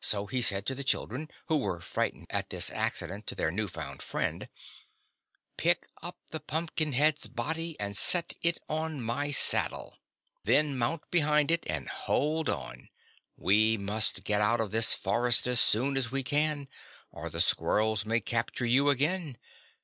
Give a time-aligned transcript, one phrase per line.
[0.00, 3.66] So he said to the children, who were frightened at this accident to their new
[3.66, 4.48] found friend:
[5.56, 9.98] "Pick up the Pumpkinhead's body and set it on my saddle.
[10.44, 12.88] Then mount behind it and hold on.
[13.36, 16.68] We must get out of this forest as soon as we can,
[17.10, 19.38] or the squirrels may capture you again.